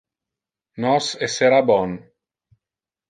[0.85, 1.95] Nos essera bon.